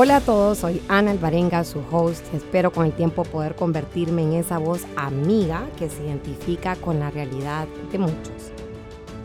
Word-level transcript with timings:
Hola 0.00 0.18
a 0.18 0.20
todos, 0.20 0.58
soy 0.58 0.80
Ana 0.86 1.10
Alvarenga, 1.10 1.64
su 1.64 1.82
host. 1.90 2.32
Espero 2.32 2.70
con 2.70 2.86
el 2.86 2.92
tiempo 2.92 3.24
poder 3.24 3.56
convertirme 3.56 4.22
en 4.22 4.34
esa 4.34 4.58
voz 4.58 4.82
amiga 4.94 5.66
que 5.76 5.90
se 5.90 6.04
identifica 6.04 6.76
con 6.76 7.00
la 7.00 7.10
realidad 7.10 7.66
de 7.90 7.98
muchos. 7.98 8.52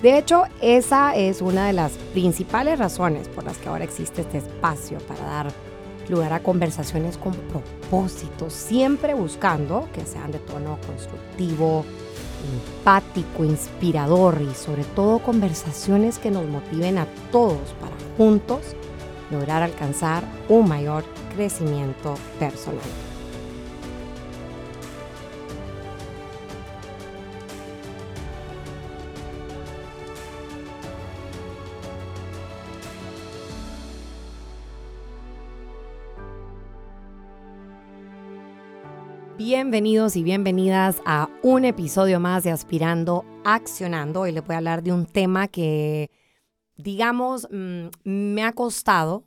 De 0.02 0.18
hecho, 0.18 0.46
esa 0.64 1.16
es 1.16 1.44
una 1.44 1.68
de 1.68 1.74
las 1.74 1.92
principales 2.14 2.80
razones 2.80 3.28
por 3.28 3.44
las 3.44 3.60
que 3.60 3.70
ahora 3.70 3.84
existe 3.84 4.22
este 4.22 4.40
espacio 4.40 4.98
para 5.08 5.24
dar 5.24 5.52
lugar 6.10 6.34
a 6.34 6.42
conversaciones 6.42 7.20
con 7.20 7.34
propósito, 7.34 8.50
siempre 8.50 9.14
buscando 9.14 9.88
que 9.94 10.04
sean 10.08 10.32
de 10.32 10.40
tono 10.40 10.80
constructivo, 10.88 11.86
empático, 12.80 13.46
inspirador 13.46 14.42
y 14.42 14.56
sobre 14.56 14.86
todo 14.86 15.20
conversaciones 15.20 16.18
que 16.18 16.32
nos 16.32 16.48
motiven 16.48 16.98
a 16.98 17.06
todos 17.32 17.76
para 17.80 17.96
juntos 18.18 18.76
lograr 19.32 19.64
alcanzar 19.64 20.24
un 20.50 20.68
mayor 20.68 21.04
crecimiento 21.34 22.16
personal. 22.40 22.82
Bienvenidos 39.46 40.16
y 40.16 40.24
bienvenidas 40.24 41.02
a 41.06 41.28
un 41.42 41.66
episodio 41.66 42.20
más 42.20 42.44
de 42.44 42.52
Aspirando 42.52 43.26
Accionando. 43.44 44.22
Hoy 44.22 44.32
les 44.32 44.46
voy 44.46 44.54
a 44.54 44.58
hablar 44.60 44.84
de 44.84 44.94
un 44.94 45.06
tema 45.06 45.48
que 45.48 46.10
digamos, 46.78 47.48
mm, 47.52 47.88
me 48.04 48.44
ha 48.44 48.54
costado, 48.54 49.26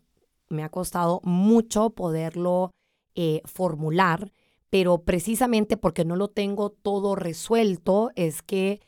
me 0.49 0.63
ha 0.63 0.69
costado 0.69 1.21
mucho 1.25 1.91
poderlo 1.91 2.73
eh, 3.15 3.43
formular, 3.45 4.33
pero 4.71 4.99
precisamente 5.03 5.77
porque 5.77 6.05
no 6.05 6.17
lo 6.17 6.29
tengo 6.29 6.71
todo 6.71 7.15
resuelto 7.15 8.11
es 8.15 8.43
que 8.43 8.81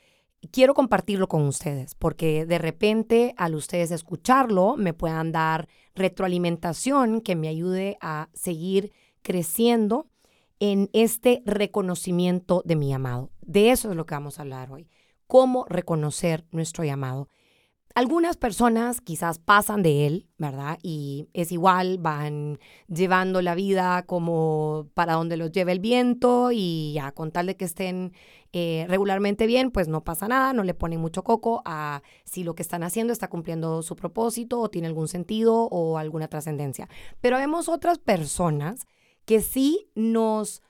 quiero 0.51 0.75
compartirlo 0.75 1.29
con 1.29 1.43
ustedes, 1.43 1.95
porque 1.95 2.47
de 2.47 2.59
repente 2.59 3.35
al 3.37 3.55
ustedes 3.55 3.91
escucharlo 3.91 4.77
me 4.77 4.95
puedan 4.95 5.33
dar 5.33 5.69
retroalimentación 5.95 7.21
que 7.21 7.37
me 7.37 7.49
ayude 7.49 7.97
a 8.01 8.29
seguir 8.33 8.93
creciendo 9.23 10.07
en 10.61 10.91
este 10.93 11.43
reconocimiento 11.45 12.63
de 12.65 12.77
mi 12.77 12.89
llamado. 12.89 13.31
De 13.41 13.71
eso 13.71 13.91
es 13.91 13.97
lo 13.97 14.07
que 14.07 14.15
vamos 14.15 14.39
a 14.39 14.43
hablar 14.43 14.71
hoy. 14.71 14.89
Cómo 15.27 15.65
reconocer 15.69 16.47
nuestro 16.51 16.85
llamado. 16.85 17.29
Algunas 17.99 18.37
personas 18.37 19.01
quizás 19.01 19.41
pasan 19.41 19.83
de 19.83 20.07
él, 20.07 20.29
¿verdad? 20.39 20.79
Y 20.85 21.31
es 21.33 21.51
igual, 21.51 21.99
van 21.99 22.61
llevando 22.87 23.43
la 23.43 23.57
vida 23.57 24.05
como 24.07 24.87
para 24.95 25.15
donde 25.15 25.37
los 25.37 25.51
lleve 25.51 25.73
el 25.73 25.81
viento 25.81 26.51
y 26.53 26.93
ya 26.93 27.11
con 27.11 27.33
tal 27.33 27.47
de 27.47 27.57
que 27.57 27.65
estén 27.65 28.13
eh, 28.53 28.87
regularmente 28.89 29.49
bien, 29.49 29.73
pues 29.73 29.89
no 29.89 30.05
pasa 30.05 30.29
nada, 30.29 30.53
no 30.53 30.63
le 30.63 30.75
ponen 30.75 31.01
mucho 31.01 31.25
coco 31.25 31.61
a 31.65 32.03
si 32.23 32.45
lo 32.45 32.55
que 32.55 32.63
están 32.63 32.85
haciendo 32.85 33.13
está 33.13 33.27
cumpliendo 33.27 33.83
su 33.83 33.97
propósito 33.97 34.61
o 34.61 34.71
tiene 34.71 34.87
algún 34.87 35.09
sentido 35.09 35.65
o 35.65 35.99
alguna 35.99 36.29
trascendencia. 36.29 36.89
Pero 37.21 37.37
vemos 37.39 37.69
otras 37.69 37.99
personas 37.99 38.87
que 39.25 39.41
sí 39.41 39.91
nos 39.97 40.63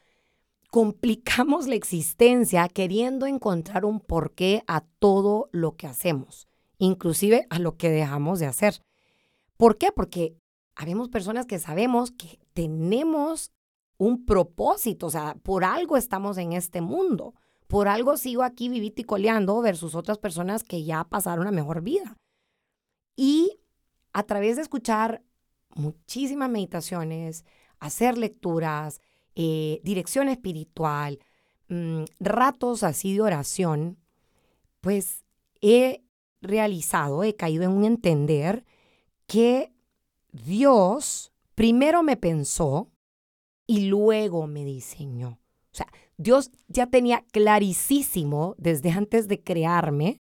complicamos 0.70 1.66
la 1.66 1.74
existencia 1.74 2.66
queriendo 2.70 3.26
encontrar 3.26 3.84
un 3.84 4.00
porqué 4.00 4.64
a 4.66 4.80
todo 4.80 5.50
lo 5.52 5.76
que 5.76 5.86
hacemos 5.86 6.47
inclusive 6.78 7.46
a 7.50 7.58
lo 7.58 7.76
que 7.76 7.90
dejamos 7.90 8.38
de 8.38 8.46
hacer. 8.46 8.82
¿Por 9.56 9.76
qué? 9.76 9.92
Porque 9.92 10.36
habemos 10.74 11.08
personas 11.08 11.46
que 11.46 11.58
sabemos 11.58 12.12
que 12.12 12.38
tenemos 12.54 13.52
un 13.98 14.24
propósito, 14.24 15.06
o 15.06 15.10
sea, 15.10 15.34
por 15.42 15.64
algo 15.64 15.96
estamos 15.96 16.38
en 16.38 16.52
este 16.52 16.80
mundo, 16.80 17.34
por 17.66 17.88
algo 17.88 18.16
sigo 18.16 18.44
aquí 18.44 18.68
viviticoleando 18.68 19.60
versus 19.60 19.94
otras 19.94 20.18
personas 20.18 20.62
que 20.62 20.84
ya 20.84 21.04
pasaron 21.04 21.42
una 21.42 21.50
mejor 21.50 21.82
vida. 21.82 22.16
Y 23.16 23.58
a 24.12 24.22
través 24.22 24.56
de 24.56 24.62
escuchar 24.62 25.22
muchísimas 25.74 26.48
meditaciones, 26.48 27.44
hacer 27.80 28.16
lecturas, 28.16 29.00
eh, 29.34 29.80
dirección 29.82 30.28
espiritual, 30.28 31.18
mm, 31.68 32.04
ratos 32.20 32.84
así 32.84 33.14
de 33.14 33.20
oración, 33.20 33.98
pues 34.80 35.24
he 35.60 36.04
realizado, 36.40 37.24
he 37.24 37.34
caído 37.34 37.64
en 37.64 37.70
un 37.70 37.84
entender 37.84 38.64
que 39.26 39.72
Dios 40.32 41.32
primero 41.54 42.02
me 42.02 42.16
pensó 42.16 42.90
y 43.66 43.86
luego 43.86 44.46
me 44.46 44.64
diseñó. 44.64 45.40
O 45.72 45.74
sea, 45.74 45.88
Dios 46.16 46.50
ya 46.68 46.86
tenía 46.86 47.24
clarísimo 47.32 48.54
desde 48.58 48.90
antes 48.90 49.28
de 49.28 49.42
crearme 49.42 50.18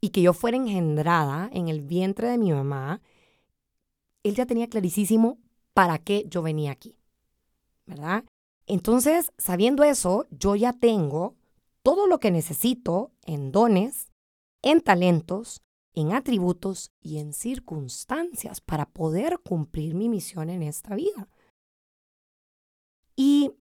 y 0.00 0.10
que 0.10 0.22
yo 0.22 0.32
fuera 0.32 0.56
engendrada 0.56 1.50
en 1.52 1.68
el 1.68 1.82
vientre 1.82 2.28
de 2.28 2.38
mi 2.38 2.52
mamá, 2.52 3.00
Él 4.22 4.34
ya 4.34 4.46
tenía 4.46 4.68
clarísimo 4.68 5.38
para 5.74 5.98
qué 5.98 6.24
yo 6.28 6.42
venía 6.42 6.70
aquí, 6.70 6.98
¿verdad? 7.86 8.24
Entonces, 8.66 9.32
sabiendo 9.38 9.84
eso, 9.84 10.26
yo 10.30 10.56
ya 10.56 10.72
tengo 10.72 11.34
todo 11.82 12.06
lo 12.06 12.18
que 12.18 12.30
necesito 12.30 13.12
en 13.24 13.52
dones, 13.52 14.08
en 14.62 14.80
talentos, 14.80 15.62
en 15.94 16.12
atributos 16.12 16.92
y 17.00 17.18
en 17.18 17.32
circunstancias 17.32 18.60
para 18.60 18.86
poder 18.86 19.38
cumplir 19.40 19.94
mi 19.94 20.08
misión 20.08 20.50
en 20.50 20.62
esta 20.62 20.94
vida. 20.94 21.28
Y 23.16 23.52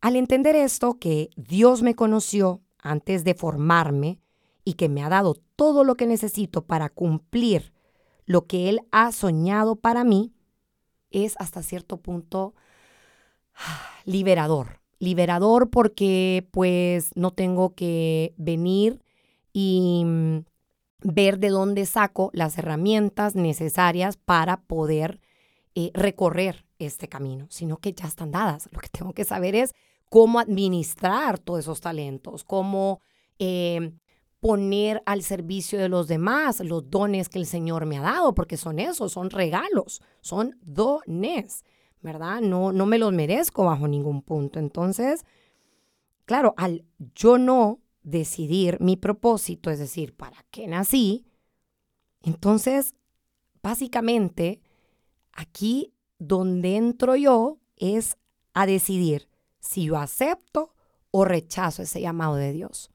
al 0.00 0.16
entender 0.16 0.56
esto, 0.56 0.98
que 0.98 1.30
Dios 1.36 1.82
me 1.82 1.94
conoció 1.94 2.62
antes 2.78 3.24
de 3.24 3.34
formarme 3.34 4.20
y 4.64 4.74
que 4.74 4.88
me 4.88 5.02
ha 5.02 5.08
dado 5.08 5.34
todo 5.56 5.84
lo 5.84 5.96
que 5.96 6.06
necesito 6.06 6.64
para 6.64 6.88
cumplir 6.88 7.72
lo 8.24 8.46
que 8.46 8.68
Él 8.68 8.80
ha 8.90 9.12
soñado 9.12 9.76
para 9.76 10.04
mí, 10.04 10.32
es 11.10 11.34
hasta 11.38 11.62
cierto 11.62 11.98
punto 11.98 12.54
liberador. 14.04 14.80
Liberador 14.98 15.70
porque 15.70 16.48
pues 16.50 17.10
no 17.14 17.32
tengo 17.32 17.74
que 17.74 18.34
venir 18.36 19.02
y 19.58 20.02
mm, 20.04 20.44
ver 21.00 21.38
de 21.38 21.48
dónde 21.48 21.86
saco 21.86 22.28
las 22.34 22.58
herramientas 22.58 23.34
necesarias 23.34 24.18
para 24.18 24.58
poder 24.58 25.18
eh, 25.74 25.90
recorrer 25.94 26.66
este 26.78 27.08
camino, 27.08 27.46
sino 27.48 27.78
que 27.78 27.94
ya 27.94 28.04
están 28.04 28.30
dadas. 28.30 28.68
Lo 28.70 28.80
que 28.80 28.90
tengo 28.90 29.14
que 29.14 29.24
saber 29.24 29.54
es 29.54 29.74
cómo 30.10 30.40
administrar 30.40 31.38
todos 31.38 31.60
esos 31.60 31.80
talentos, 31.80 32.44
cómo 32.44 33.00
eh, 33.38 33.94
poner 34.40 35.02
al 35.06 35.22
servicio 35.22 35.78
de 35.78 35.88
los 35.88 36.06
demás 36.06 36.60
los 36.60 36.90
dones 36.90 37.30
que 37.30 37.38
el 37.38 37.46
Señor 37.46 37.86
me 37.86 37.96
ha 37.96 38.02
dado, 38.02 38.34
porque 38.34 38.58
son 38.58 38.78
esos, 38.78 39.12
son 39.12 39.30
regalos, 39.30 40.02
son 40.20 40.58
dones, 40.60 41.64
¿verdad? 42.02 42.42
No, 42.42 42.72
no 42.72 42.84
me 42.84 42.98
los 42.98 43.14
merezco 43.14 43.64
bajo 43.64 43.88
ningún 43.88 44.20
punto. 44.20 44.58
Entonces, 44.58 45.24
claro, 46.26 46.52
al 46.58 46.84
yo 47.14 47.38
no 47.38 47.80
decidir 48.06 48.78
mi 48.80 48.96
propósito, 48.96 49.68
es 49.68 49.80
decir, 49.80 50.14
para 50.14 50.46
qué 50.50 50.68
nací, 50.68 51.26
entonces, 52.22 52.94
básicamente, 53.62 54.60
aquí 55.32 55.92
donde 56.18 56.76
entro 56.76 57.16
yo 57.16 57.58
es 57.76 58.16
a 58.54 58.64
decidir 58.64 59.28
si 59.58 59.86
yo 59.86 59.98
acepto 59.98 60.74
o 61.10 61.24
rechazo 61.24 61.82
ese 61.82 62.00
llamado 62.00 62.36
de 62.36 62.52
Dios. 62.52 62.90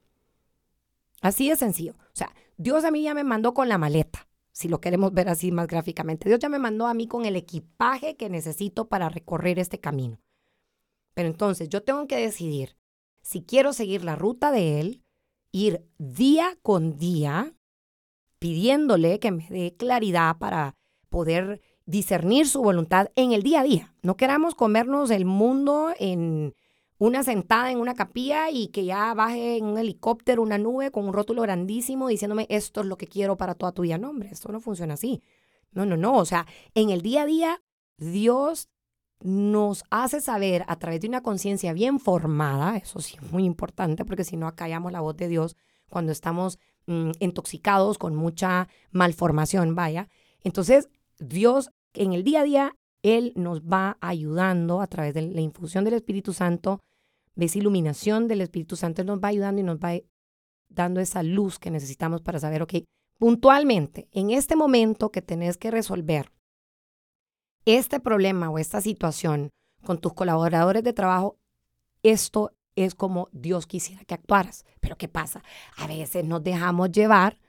Así 1.22 1.50
de 1.50 1.57
sencillo. 1.57 1.94
O 2.00 2.16
sea, 2.16 2.34
Dios 2.57 2.86
a 2.86 2.92
mí 2.92 3.04
ya 3.04 3.14
me 3.14 3.25
mandó 3.25 3.54
con 3.54 3.68
la 3.68 3.78
maleta, 3.78 4.30
si 4.54 4.69
lo 4.69 4.80
queremos 4.80 5.14
ver 5.14 5.28
así 5.28 5.52
más 5.52 5.68
gráficamente. 5.68 6.30
Dios 6.30 6.40
ya 6.40 6.50
me 6.50 6.57
mandó 6.57 6.88
a 6.88 6.94
mí 6.94 7.07
con 7.07 7.25
el 7.25 7.36
equipaje 7.36 8.16
que 8.16 8.30
necesito 8.30 8.88
para 8.88 9.10
recorrer 9.10 9.60
este 9.60 9.80
camino. 9.80 10.22
Pero 11.14 11.28
entonces 11.28 11.68
yo 11.68 11.84
tengo 11.84 12.07
que 12.07 12.18
decidir 12.18 12.78
si 13.21 13.44
quiero 13.44 13.73
seguir 13.73 14.03
la 14.03 14.15
ruta 14.15 14.51
de 14.51 14.79
Él, 14.79 15.03
ir 15.51 15.85
día 15.97 16.57
con 16.62 16.97
día 16.97 17.56
pidiéndole 18.39 19.19
que 19.19 19.31
me 19.31 19.47
dé 19.50 19.75
claridad 19.75 20.38
para 20.38 20.75
poder 21.09 21.62
discernir 21.85 22.47
su 22.47 22.62
voluntad 22.62 23.12
en 23.15 23.33
el 23.33 23.44
día 23.44 23.62
a 23.62 23.63
día. 23.63 23.95
No 24.01 24.18
queramos 24.18 24.56
comernos 24.56 25.12
el 25.12 25.25
mundo 25.25 25.94
en 26.00 26.56
una 26.97 27.23
sentada 27.23 27.71
en 27.71 27.79
una 27.79 27.95
capilla 27.95 28.50
y 28.51 28.68
que 28.68 28.85
ya 28.85 29.13
baje 29.13 29.57
en 29.57 29.65
un 29.65 29.77
helicóptero, 29.77 30.41
una 30.41 30.57
nube 30.57 30.91
con 30.91 31.06
un 31.06 31.13
rótulo 31.13 31.41
grandísimo 31.41 32.07
diciéndome 32.07 32.45
esto 32.50 32.81
es 32.81 32.88
lo 32.88 32.97
que 32.97 33.07
quiero 33.07 33.38
para 33.38 33.56
toda 33.56 33.71
tu 33.71 33.81
vida. 33.81 33.97
No, 33.97 34.09
hombre, 34.09 34.29
esto 34.31 34.51
no 34.51 34.59
funciona 34.59 34.94
así. 34.94 35.23
No, 35.71 35.85
no, 35.85 35.97
no. 35.97 36.18
O 36.18 36.25
sea, 36.25 36.45
en 36.75 36.91
el 36.91 37.01
día 37.01 37.23
a 37.23 37.25
día, 37.25 37.63
Dios 37.97 38.69
nos 39.23 39.83
hace 39.89 40.21
saber 40.21 40.63
a 40.68 40.77
través 40.77 41.01
de 41.01 41.07
una 41.07 41.21
conciencia 41.21 41.73
bien 41.73 42.00
formada, 42.00 42.77
eso 42.77 43.00
sí 43.00 43.18
es 43.21 43.31
muy 43.31 43.45
importante 43.45 44.06
porque 44.06 44.23
si 44.23 44.38
no 44.38 44.47
acallamos 44.47 44.91
la 44.91 45.01
voz 45.01 45.15
de 45.18 45.27
Dios 45.27 45.56
cuando 45.89 46.12
estamos 46.12 46.59
mm, 46.88 47.12
intoxicados 47.19 47.97
con 47.97 48.15
mucha 48.15 48.68
malformación, 48.91 49.75
vaya. 49.75 50.07
Entonces, 50.44 50.89
Dios 51.19 51.71
en 51.94 52.13
el 52.13 52.23
día 52.23 52.41
a 52.41 52.44
día 52.44 52.75
Él 53.03 53.33
nos 53.35 53.62
va 53.62 53.97
ayudando 54.01 54.81
a 54.81 54.88
través 54.88 55.13
de 55.13 55.21
la 55.21 55.41
infusión 55.41 55.83
del 55.83 55.95
Espíritu 55.95 56.33
Santo, 56.33 56.81
de 57.35 57.45
esa 57.45 57.57
iluminación 57.57 58.27
del 58.27 58.41
Espíritu 58.41 58.75
Santo, 58.75 59.01
Él 59.01 59.07
nos 59.07 59.19
va 59.19 59.29
ayudando 59.29 59.62
y 59.62 59.63
nos 59.63 59.77
va 59.77 59.94
dando 60.69 61.00
esa 61.00 61.23
luz 61.23 61.59
que 61.59 61.71
necesitamos 61.71 62.21
para 62.21 62.39
saber, 62.39 62.62
ok, 62.62 62.75
puntualmente, 63.18 64.07
en 64.12 64.31
este 64.31 64.56
momento 64.56 65.12
que 65.12 65.21
tenés 65.21 65.57
que 65.57 65.71
resolver 65.71 66.31
este 67.66 68.00
problema 68.00 68.50
o 68.50 68.60
esta 68.60 68.81
situación 68.81 69.52
con 69.84 70.00
tus 70.00 70.13
colaboradores 70.13 70.84
de 70.84 70.94
trabajo, 70.94 71.38
esto 72.04 72.52
es 72.75 72.96
como 72.96 73.30
Dios 73.31 73.68
quisiera 73.68 74.04
que 74.06 74.13
actuaras. 74.13 74.66
Pero 74.80 74.98
¿qué 74.98 75.08
pasa? 75.08 75.44
A 75.78 75.88
veces 75.88 76.25
nos 76.25 76.44
dejamos 76.44 76.92
llevar 76.92 77.40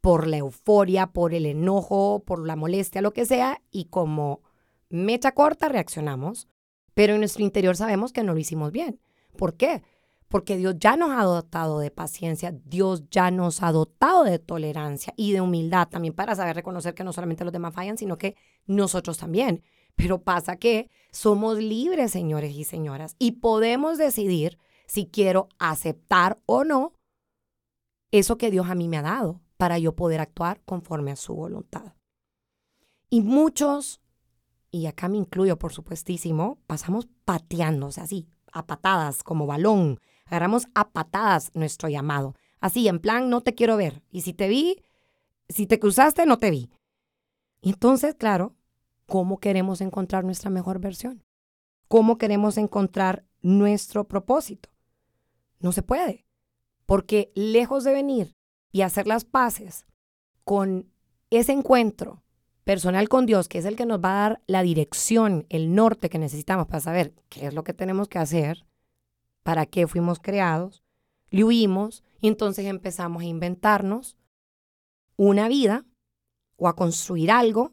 por 0.00 0.26
la 0.26 0.36
euforia, 0.36 1.08
por 1.08 1.34
el 1.34 1.46
enojo, 1.46 2.22
por 2.24 2.46
la 2.46 2.56
molestia, 2.56 3.02
lo 3.02 3.12
que 3.12 3.26
sea, 3.26 3.60
y 3.70 3.86
como 3.86 4.40
mecha 4.88 5.32
corta 5.32 5.68
reaccionamos, 5.68 6.48
pero 6.94 7.14
en 7.14 7.20
nuestro 7.20 7.42
interior 7.42 7.76
sabemos 7.76 8.12
que 8.12 8.22
no 8.22 8.32
lo 8.32 8.38
hicimos 8.38 8.70
bien. 8.70 9.00
¿Por 9.36 9.56
qué? 9.56 9.82
Porque 10.28 10.56
Dios 10.56 10.74
ya 10.78 10.96
nos 10.96 11.10
ha 11.10 11.22
dotado 11.22 11.78
de 11.78 11.90
paciencia, 11.90 12.52
Dios 12.64 13.04
ya 13.10 13.30
nos 13.30 13.62
ha 13.62 13.70
dotado 13.70 14.24
de 14.24 14.38
tolerancia 14.38 15.14
y 15.16 15.32
de 15.32 15.40
humildad 15.40 15.88
también 15.88 16.14
para 16.14 16.34
saber 16.34 16.56
reconocer 16.56 16.94
que 16.94 17.04
no 17.04 17.12
solamente 17.12 17.44
los 17.44 17.52
demás 17.52 17.74
fallan, 17.74 17.96
sino 17.96 18.18
que 18.18 18.36
nosotros 18.66 19.18
también. 19.18 19.62
Pero 19.94 20.22
pasa 20.22 20.56
que 20.56 20.90
somos 21.10 21.58
libres, 21.58 22.10
señores 22.10 22.54
y 22.54 22.64
señoras, 22.64 23.14
y 23.18 23.32
podemos 23.32 23.98
decidir 23.98 24.58
si 24.86 25.06
quiero 25.06 25.48
aceptar 25.58 26.38
o 26.46 26.64
no 26.64 26.92
eso 28.10 28.36
que 28.36 28.50
Dios 28.50 28.68
a 28.68 28.74
mí 28.74 28.88
me 28.88 28.98
ha 28.98 29.02
dado 29.02 29.40
para 29.56 29.78
yo 29.78 29.94
poder 29.94 30.20
actuar 30.20 30.60
conforme 30.64 31.10
a 31.12 31.16
su 31.16 31.34
voluntad. 31.34 31.94
Y 33.08 33.22
muchos, 33.22 34.00
y 34.70 34.86
acá 34.86 35.08
me 35.08 35.18
incluyo 35.18 35.58
por 35.58 35.72
supuestísimo, 35.72 36.58
pasamos 36.66 37.08
sea, 37.90 38.04
así, 38.04 38.28
a 38.56 38.66
patadas, 38.66 39.22
como 39.22 39.46
balón, 39.46 40.00
agarramos 40.24 40.66
a 40.74 40.90
patadas 40.90 41.50
nuestro 41.54 41.88
llamado. 41.88 42.34
Así, 42.60 42.88
en 42.88 42.98
plan, 42.98 43.28
no 43.28 43.42
te 43.42 43.54
quiero 43.54 43.76
ver. 43.76 44.02
Y 44.10 44.22
si 44.22 44.32
te 44.32 44.48
vi, 44.48 44.82
si 45.48 45.66
te 45.66 45.78
cruzaste, 45.78 46.26
no 46.26 46.38
te 46.38 46.50
vi. 46.50 46.70
Entonces, 47.62 48.14
claro, 48.14 48.56
¿cómo 49.06 49.38
queremos 49.38 49.80
encontrar 49.80 50.24
nuestra 50.24 50.50
mejor 50.50 50.78
versión? 50.78 51.22
¿Cómo 51.88 52.18
queremos 52.18 52.56
encontrar 52.58 53.24
nuestro 53.42 54.08
propósito? 54.08 54.70
No 55.60 55.72
se 55.72 55.82
puede, 55.82 56.26
porque 56.86 57.30
lejos 57.34 57.84
de 57.84 57.92
venir 57.92 58.36
y 58.72 58.82
hacer 58.82 59.06
las 59.06 59.24
paces 59.24 59.86
con 60.44 60.90
ese 61.30 61.52
encuentro 61.52 62.22
personal 62.66 63.08
con 63.08 63.26
Dios, 63.26 63.46
que 63.46 63.58
es 63.58 63.64
el 63.64 63.76
que 63.76 63.86
nos 63.86 64.00
va 64.00 64.10
a 64.10 64.28
dar 64.28 64.42
la 64.48 64.62
dirección, 64.62 65.46
el 65.50 65.76
norte 65.76 66.10
que 66.10 66.18
necesitamos 66.18 66.66
para 66.66 66.80
saber 66.80 67.14
qué 67.28 67.46
es 67.46 67.54
lo 67.54 67.62
que 67.62 67.72
tenemos 67.72 68.08
que 68.08 68.18
hacer, 68.18 68.66
para 69.44 69.66
qué 69.66 69.86
fuimos 69.86 70.18
creados, 70.18 70.82
le 71.30 71.44
huimos 71.44 72.02
y 72.20 72.26
entonces 72.26 72.66
empezamos 72.66 73.22
a 73.22 73.26
inventarnos 73.26 74.16
una 75.14 75.46
vida 75.46 75.84
o 76.56 76.66
a 76.66 76.74
construir 76.74 77.30
algo 77.30 77.72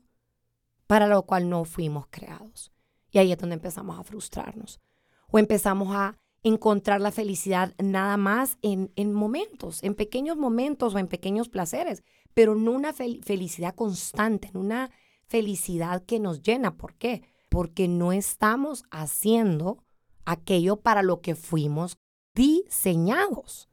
para 0.85 1.07
lo 1.07 1.23
cual 1.23 1.49
no 1.49 1.65
fuimos 1.65 2.05
creados. 2.11 2.71
Y 3.09 3.17
ahí 3.17 3.31
es 3.31 3.39
donde 3.39 3.55
empezamos 3.55 3.97
a 3.97 4.03
frustrarnos 4.03 4.79
o 5.27 5.39
empezamos 5.39 5.95
a 5.95 6.19
encontrar 6.43 7.01
la 7.01 7.11
felicidad 7.11 7.73
nada 7.79 8.17
más 8.17 8.59
en, 8.61 8.91
en 8.95 9.11
momentos, 9.11 9.81
en 9.81 9.95
pequeños 9.95 10.37
momentos 10.37 10.93
o 10.93 10.99
en 10.99 11.07
pequeños 11.07 11.49
placeres, 11.49 12.03
pero 12.33 12.55
no 12.55 12.71
una 12.71 12.93
felicidad 12.93 13.75
constante, 13.75 14.49
no 14.53 14.59
una 14.59 14.91
felicidad 15.27 16.03
que 16.03 16.19
nos 16.19 16.41
llena. 16.41 16.77
¿Por 16.77 16.95
qué? 16.95 17.23
Porque 17.49 17.87
no 17.87 18.11
estamos 18.11 18.83
haciendo 18.91 19.83
aquello 20.25 20.77
para 20.77 21.03
lo 21.03 21.21
que 21.21 21.35
fuimos 21.35 21.97
diseñados. 22.33 23.69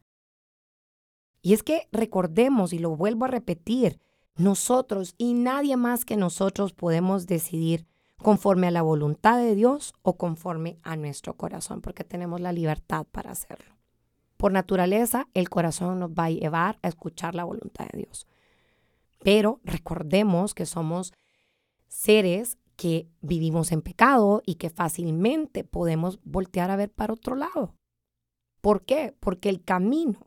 Y 1.43 1.55
es 1.55 1.63
que 1.63 1.89
recordemos, 1.91 2.73
y 2.73 2.79
lo 2.79 2.97
vuelvo 2.97 3.25
a 3.25 3.29
repetir, 3.29 4.01
nosotros 4.37 5.15
y 5.19 5.35
nadie 5.35 5.77
más 5.77 6.05
que 6.05 6.17
nosotros 6.17 6.73
podemos 6.73 7.27
decidir 7.27 7.87
conforme 8.17 8.67
a 8.67 8.71
la 8.71 8.83
voluntad 8.83 9.39
de 9.39 9.55
Dios 9.55 9.95
o 10.03 10.17
conforme 10.17 10.79
a 10.83 10.97
nuestro 10.97 11.37
corazón, 11.37 11.81
porque 11.81 12.05
tenemos 12.05 12.41
la 12.41 12.53
libertad 12.53 13.07
para 13.11 13.31
hacerlo. 13.31 13.75
Por 14.37 14.53
naturaleza, 14.53 15.29
el 15.35 15.49
corazón 15.49 16.01
nos 16.01 16.11
va 16.11 16.25
a 16.25 16.31
llevar 16.31 16.79
a 16.83 16.89
escuchar 16.89 17.35
la 17.35 17.45
voluntad 17.45 17.87
de 17.93 17.99
Dios. 17.99 18.27
Pero 19.23 19.61
recordemos 19.65 20.55
que 20.55 20.67
somos 20.67 21.13
seres 21.89 22.59
que 22.77 23.09
vivimos 23.21 23.73
en 23.73 23.83
pecado 23.83 24.43
y 24.47 24.55
que 24.55 24.71
fácilmente 24.71 25.65
podemos 25.65 26.19
voltear 26.25 26.71
a 26.71 26.77
ver 26.77 26.91
para 26.91 27.13
otro 27.13 27.37
lado. 27.37 27.75
¿Por 28.61 28.85
qué? 28.85 29.15
Porque 29.21 29.49
el 29.49 29.63
camino 29.63 30.27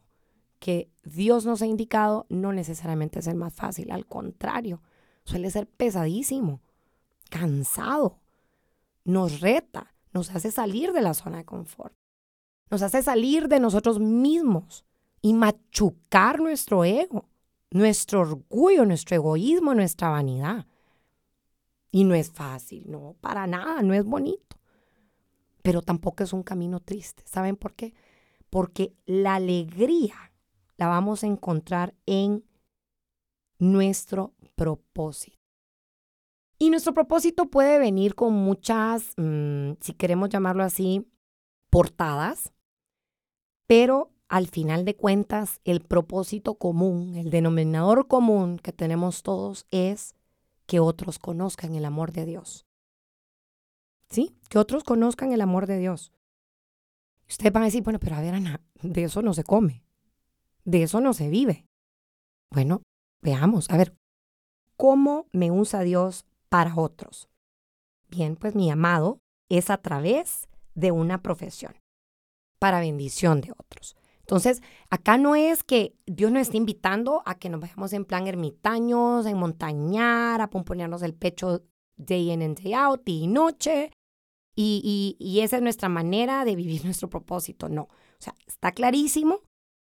que 0.59 0.91
Dios 1.03 1.45
nos 1.45 1.61
ha 1.61 1.65
indicado 1.65 2.25
no 2.29 2.53
necesariamente 2.53 3.19
es 3.19 3.27
el 3.27 3.35
más 3.35 3.53
fácil, 3.53 3.91
al 3.91 4.05
contrario, 4.05 4.81
suele 5.25 5.49
ser 5.51 5.67
pesadísimo, 5.67 6.61
cansado, 7.29 8.19
nos 9.03 9.41
reta, 9.41 9.93
nos 10.13 10.29
hace 10.29 10.51
salir 10.51 10.93
de 10.93 11.01
la 11.01 11.13
zona 11.13 11.37
de 11.37 11.45
confort, 11.45 11.95
nos 12.69 12.81
hace 12.81 13.01
salir 13.03 13.47
de 13.47 13.59
nosotros 13.59 13.99
mismos 13.99 14.85
y 15.21 15.33
machucar 15.33 16.39
nuestro 16.39 16.85
ego, 16.85 17.29
nuestro 17.73 18.21
orgullo, 18.21 18.85
nuestro 18.85 19.15
egoísmo, 19.15 19.73
nuestra 19.73 20.09
vanidad. 20.09 20.67
Y 21.91 22.03
no 22.03 22.13
es 22.15 22.31
fácil, 22.31 22.85
no, 22.87 23.15
para 23.19 23.47
nada, 23.47 23.81
no 23.81 23.93
es 23.93 24.05
bonito. 24.05 24.57
Pero 25.63 25.81
tampoco 25.81 26.23
es 26.23 26.33
un 26.33 26.43
camino 26.43 26.79
triste. 26.79 27.23
¿Saben 27.25 27.55
por 27.55 27.73
qué? 27.73 27.93
Porque 28.49 28.93
la 29.05 29.35
alegría 29.35 30.15
la 30.77 30.87
vamos 30.87 31.23
a 31.23 31.27
encontrar 31.27 31.95
en 32.05 32.43
nuestro 33.57 34.33
propósito. 34.55 35.37
Y 36.59 36.69
nuestro 36.69 36.93
propósito 36.93 37.49
puede 37.49 37.79
venir 37.79 38.13
con 38.13 38.33
muchas, 38.33 39.13
mm, 39.17 39.73
si 39.81 39.93
queremos 39.93 40.29
llamarlo 40.29 40.63
así, 40.63 41.07
portadas, 41.69 42.53
pero 43.65 44.12
al 44.33 44.47
final 44.47 44.83
de 44.83 44.95
cuentas, 44.95 45.61
el 45.63 45.81
propósito 45.81 46.55
común, 46.55 47.17
el 47.17 47.29
denominador 47.29 48.07
común 48.07 48.57
que 48.57 48.73
tenemos 48.73 49.21
todos 49.21 49.67
es 49.69 50.15
que 50.65 50.79
otros 50.79 51.19
conozcan 51.19 51.75
el 51.75 51.85
amor 51.85 52.13
de 52.13 52.25
Dios. 52.25 52.65
¿Sí? 54.09 54.35
Que 54.49 54.57
otros 54.57 54.83
conozcan 54.83 55.33
el 55.33 55.41
amor 55.41 55.67
de 55.67 55.77
Dios. 55.77 56.11
Ustedes 57.29 57.53
van 57.53 57.61
a 57.61 57.65
decir, 57.67 57.83
bueno, 57.83 57.99
pero 57.99 58.15
a 58.15 58.21
ver, 58.21 58.33
Ana, 58.33 58.59
de 58.81 59.03
eso 59.03 59.21
no 59.21 59.35
se 59.35 59.43
come. 59.43 59.83
De 60.65 60.81
eso 60.81 60.99
no 60.99 61.13
se 61.13 61.29
vive. 61.29 61.67
Bueno, 62.49 62.81
veamos, 63.21 63.69
a 63.69 63.77
ver, 63.77 63.95
¿cómo 64.77 65.27
me 65.31 65.51
usa 65.51 65.81
Dios 65.81 66.25
para 66.49 66.75
otros? 66.75 67.29
Bien, 68.09 68.35
pues 68.35 68.55
mi 68.55 68.71
amado 68.71 69.19
es 69.47 69.69
a 69.69 69.77
través 69.77 70.49
de 70.73 70.89
una 70.89 71.21
profesión, 71.21 71.75
para 72.57 72.79
bendición 72.79 73.39
de 73.39 73.51
otros. 73.51 73.95
Entonces, 74.23 74.61
acá 74.89 75.17
no 75.17 75.35
es 75.35 75.63
que 75.63 75.95
Dios 76.05 76.31
nos 76.31 76.43
esté 76.43 76.57
invitando 76.57 77.21
a 77.25 77.35
que 77.35 77.49
nos 77.49 77.59
vayamos 77.59 77.91
en 77.91 78.05
plan 78.05 78.25
ermitaños, 78.25 79.25
en 79.25 79.37
montañar, 79.37 80.39
a 80.39 80.49
pomponearnos 80.49 81.01
el 81.03 81.13
pecho 81.13 81.63
day 81.97 82.31
in 82.31 82.41
and 82.41 82.59
day 82.59 82.73
out, 82.73 83.01
y 83.05 83.27
noche, 83.27 83.91
y, 84.55 85.17
y, 85.19 85.23
y 85.23 85.41
esa 85.41 85.57
es 85.57 85.61
nuestra 85.61 85.89
manera 85.89 86.45
de 86.45 86.55
vivir 86.55 86.85
nuestro 86.85 87.09
propósito. 87.09 87.67
No, 87.67 87.83
o 87.83 87.89
sea, 88.19 88.33
está 88.47 88.71
clarísimo 88.71 89.41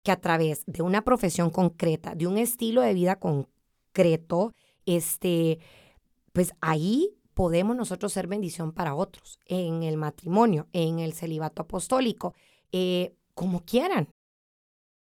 que 0.04 0.12
a 0.12 0.22
través 0.22 0.64
de 0.68 0.84
una 0.84 1.04
profesión 1.04 1.50
concreta, 1.50 2.16
de 2.16 2.28
un 2.28 2.38
estilo 2.38 2.82
de 2.82 2.94
vida 2.94 3.20
concreto, 3.20 4.54
este, 4.86 5.60
pues 6.32 6.54
ahí 6.62 7.18
podemos 7.34 7.76
nosotros 7.76 8.14
ser 8.14 8.28
bendición 8.28 8.72
para 8.72 8.96
otros, 8.96 9.40
en 9.48 9.84
el 9.84 9.98
matrimonio, 9.98 10.68
en 10.72 11.00
el 11.00 11.14
celibato 11.14 11.64
apostólico. 11.64 12.34
Eh, 12.72 13.16
como 13.36 13.62
quieran, 13.62 14.10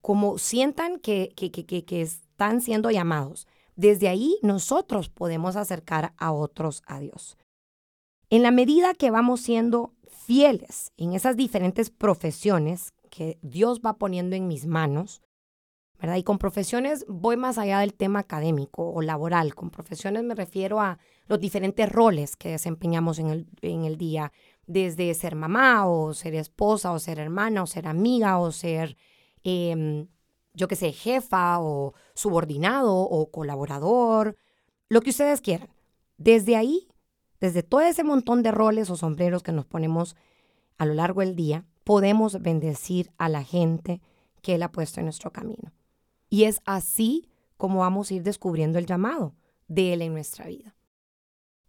como 0.02 0.38
sientan 0.38 1.00
que, 1.00 1.34
que, 1.36 1.52
que, 1.52 1.66
que, 1.66 2.02
están 2.02 2.62
siendo 2.62 2.92
llamados. 2.92 3.48
Desde 3.76 4.08
ahí 4.08 4.38
nosotros 4.42 5.10
podemos 5.10 5.56
acercar 5.56 6.14
a 6.18 6.32
otros 6.32 6.84
a 6.86 7.00
Dios. 7.00 7.38
En 8.30 8.44
la 8.44 8.52
medida 8.52 8.94
que 8.94 9.12
vamos 9.12 9.42
siendo 9.42 9.94
fieles 10.08 10.92
en 10.98 11.14
esas 11.14 11.38
diferentes 11.38 11.90
profesiones 11.90 12.94
que 13.10 13.38
Dios 13.42 13.82
va 13.86 13.98
poniendo 13.98 14.36
en 14.36 14.48
mis 14.48 14.66
manos, 14.66 15.22
¿verdad? 16.00 16.18
Y 16.18 16.24
con 16.24 16.38
profesiones 16.38 17.06
voy 17.08 17.38
más 17.38 17.58
allá 17.58 17.80
del 17.80 17.94
tema 17.94 18.20
académico 18.20 18.90
o 18.92 19.02
laboral. 19.02 19.56
Con 19.56 19.70
profesiones 19.70 20.24
me 20.24 20.36
refiero 20.36 20.82
a 20.82 21.00
los 21.28 21.40
diferentes 21.40 21.90
roles 21.90 22.36
que 22.36 22.50
desempeñamos 22.50 23.20
en 23.20 23.28
el, 23.30 23.48
en 23.62 23.86
el 23.86 23.98
día, 23.98 24.34
desde 24.68 25.14
ser 25.14 25.36
mamá 25.36 25.88
o 25.88 26.14
ser 26.14 26.36
esposa 26.36 26.92
o 26.92 27.00
ser 27.00 27.20
hermana 27.20 27.64
o 27.64 27.68
ser 27.68 27.88
amiga 27.88 28.40
o 28.40 28.52
ser, 28.52 28.98
em, 29.44 30.08
yo 30.54 30.68
qué 30.68 30.76
sé, 30.76 30.92
jefa 30.92 31.60
o 31.60 31.94
subordinado 32.14 32.96
o 32.96 33.32
colaborador, 33.32 34.38
lo 34.90 35.02
que 35.02 35.10
ustedes 35.10 35.42
quieran. 35.42 35.70
Desde 36.18 36.56
ahí, 36.56 36.88
desde 37.40 37.64
todo 37.64 37.82
ese 37.82 38.04
montón 38.04 38.44
de 38.44 38.52
roles 38.52 38.90
o 38.90 38.96
sombreros 38.96 39.44
que 39.44 39.52
nos 39.52 39.66
ponemos 39.66 40.16
a 40.78 40.86
lo 40.86 40.94
largo 40.94 41.22
del 41.22 41.36
día, 41.36 41.66
podemos 41.84 42.42
bendecir 42.42 43.12
a 43.18 43.30
la 43.30 43.44
gente 43.44 44.02
que 44.42 44.56
Él 44.56 44.64
ha 44.64 44.72
puesto 44.72 45.00
en 45.00 45.08
nuestro 45.08 45.32
camino. 45.32 45.74
Y 46.30 46.46
es 46.46 46.62
así 46.66 47.30
como 47.58 47.80
vamos 47.80 48.10
a 48.10 48.16
ir 48.16 48.24
descubriendo 48.24 48.80
el 48.80 48.86
llamado 48.86 49.36
de 49.68 49.94
Él 49.94 50.02
en 50.02 50.14
nuestra 50.14 50.48
vida. 50.48 50.76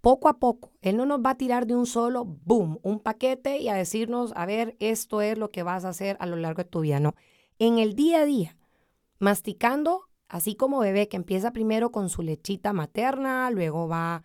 Poco 0.04 0.28
a 0.28 0.38
poco, 0.38 0.70
Él 0.82 0.98
no 0.98 1.06
nos 1.06 1.20
va 1.20 1.30
a 1.30 1.38
tirar 1.38 1.66
de 1.66 1.74
un 1.74 1.86
solo, 1.86 2.26
boom, 2.26 2.78
un 2.82 3.00
paquete 3.00 3.56
y 3.56 3.70
a 3.70 3.74
decirnos, 3.74 4.34
a 4.36 4.44
ver, 4.44 4.76
esto 4.78 5.22
es 5.22 5.38
lo 5.38 5.50
que 5.50 5.62
vas 5.62 5.86
a 5.86 5.88
hacer 5.88 6.18
a 6.20 6.26
lo 6.26 6.36
largo 6.36 6.62
de 6.62 6.68
tu 6.68 6.80
vida. 6.80 7.00
No, 7.00 7.14
en 7.58 7.78
el 7.78 7.94
día 7.94 8.20
a 8.20 8.24
día, 8.26 8.58
masticando, 9.18 10.02
así 10.28 10.56
como 10.56 10.80
bebé 10.80 11.08
que 11.08 11.16
empieza 11.16 11.52
primero 11.52 11.90
con 11.90 12.10
su 12.10 12.20
lechita 12.20 12.74
materna, 12.74 13.50
luego 13.50 13.88
va 13.88 14.24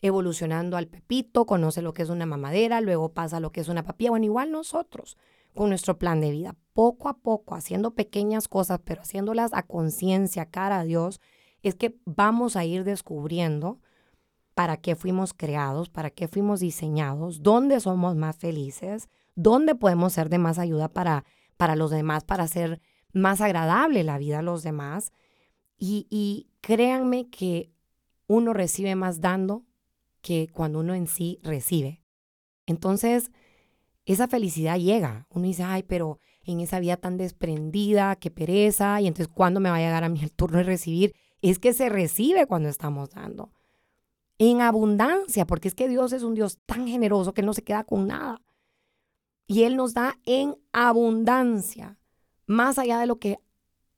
evolucionando 0.00 0.78
al 0.78 0.88
pepito, 0.88 1.44
conoce 1.44 1.82
lo 1.82 1.92
que 1.92 2.04
es 2.04 2.08
una 2.08 2.24
mamadera, 2.24 2.80
luego 2.80 3.12
pasa 3.12 3.38
lo 3.38 3.52
que 3.52 3.60
es 3.60 3.68
una 3.68 3.82
papilla. 3.82 4.08
Bueno, 4.08 4.24
igual 4.24 4.50
nosotros 4.50 5.18
con 5.54 5.68
nuestro 5.68 5.98
plan 5.98 6.22
de 6.22 6.30
vida, 6.30 6.56
poco 6.72 7.06
a 7.10 7.18
poco, 7.18 7.54
haciendo 7.54 7.90
pequeñas 7.90 8.48
cosas, 8.48 8.80
pero 8.82 9.02
haciéndolas 9.02 9.52
a 9.52 9.64
conciencia, 9.64 10.46
cara 10.46 10.78
a 10.78 10.84
Dios, 10.84 11.20
es 11.62 11.74
que 11.74 11.98
vamos 12.06 12.56
a 12.56 12.64
ir 12.64 12.82
descubriendo 12.84 13.78
para 14.58 14.76
qué 14.76 14.96
fuimos 14.96 15.34
creados, 15.34 15.88
para 15.88 16.10
qué 16.10 16.26
fuimos 16.26 16.58
diseñados, 16.58 17.44
dónde 17.44 17.78
somos 17.78 18.16
más 18.16 18.36
felices, 18.38 19.08
dónde 19.36 19.76
podemos 19.76 20.14
ser 20.14 20.30
de 20.30 20.38
más 20.38 20.58
ayuda 20.58 20.88
para, 20.88 21.24
para 21.56 21.76
los 21.76 21.92
demás, 21.92 22.24
para 22.24 22.42
hacer 22.42 22.80
más 23.12 23.40
agradable 23.40 24.02
la 24.02 24.18
vida 24.18 24.40
a 24.40 24.42
los 24.42 24.64
demás. 24.64 25.12
Y, 25.78 26.08
y 26.10 26.48
créanme 26.60 27.28
que 27.28 27.70
uno 28.26 28.52
recibe 28.52 28.96
más 28.96 29.20
dando 29.20 29.64
que 30.22 30.48
cuando 30.52 30.80
uno 30.80 30.92
en 30.92 31.06
sí 31.06 31.38
recibe. 31.44 32.02
Entonces, 32.66 33.30
esa 34.06 34.26
felicidad 34.26 34.76
llega. 34.76 35.28
Uno 35.30 35.44
dice, 35.44 35.62
ay, 35.62 35.84
pero 35.84 36.18
en 36.42 36.58
esa 36.58 36.80
vida 36.80 36.96
tan 36.96 37.16
desprendida, 37.16 38.16
qué 38.16 38.32
pereza, 38.32 39.00
y 39.00 39.06
entonces, 39.06 39.32
¿cuándo 39.32 39.60
me 39.60 39.70
va 39.70 39.76
a 39.76 39.82
llegar 39.82 40.02
a 40.02 40.08
mí 40.08 40.18
el 40.20 40.32
turno 40.32 40.58
de 40.58 40.64
recibir? 40.64 41.14
Es 41.42 41.60
que 41.60 41.72
se 41.72 41.88
recibe 41.88 42.48
cuando 42.48 42.68
estamos 42.68 43.10
dando. 43.10 43.52
En 44.38 44.60
abundancia, 44.60 45.46
porque 45.46 45.68
es 45.68 45.74
que 45.74 45.88
Dios 45.88 46.12
es 46.12 46.22
un 46.22 46.34
Dios 46.34 46.58
tan 46.64 46.86
generoso 46.86 47.34
que 47.34 47.42
no 47.42 47.52
se 47.52 47.64
queda 47.64 47.84
con 47.84 48.06
nada. 48.06 48.40
Y 49.46 49.64
Él 49.64 49.76
nos 49.76 49.94
da 49.94 50.18
en 50.24 50.56
abundancia, 50.72 51.98
más 52.46 52.78
allá 52.78 52.98
de 52.98 53.06
lo 53.06 53.18
que 53.18 53.38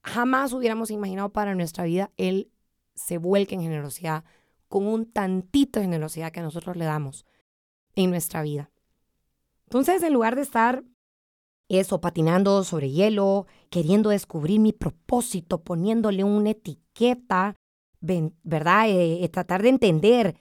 jamás 0.03 0.53
hubiéramos 0.53 0.91
imaginado 0.91 1.31
para 1.31 1.55
nuestra 1.55 1.85
vida, 1.85 2.11
Él 2.17 2.51
se 2.95 3.19
vuelca 3.19 3.55
en 3.55 3.63
generosidad 3.63 4.25
con 4.69 4.87
un 4.87 5.11
tantito 5.11 5.81
de 5.81 5.87
generosidad 5.87 6.33
que 6.33 6.41
nosotros 6.41 6.77
le 6.77 6.85
damos 6.85 7.27
en 7.95 8.11
nuestra 8.11 8.43
vida. 8.43 8.71
Entonces, 9.65 10.03
en 10.03 10.13
lugar 10.13 10.37
de 10.37 10.43
estar 10.43 10.85
eso, 11.69 12.01
patinando 12.01 12.65
sobre 12.65 12.91
hielo, 12.91 13.47
queriendo 13.71 14.11
descubrir 14.11 14.59
mi 14.59 14.73
propósito, 14.73 15.63
poniéndole 15.63 16.25
una 16.25 16.51
etiqueta, 16.51 17.57
¿verdad? 18.01 18.89
Eh, 18.89 19.25
eh, 19.25 19.29
tratar 19.29 19.63
de 19.63 19.69
entender 19.69 20.37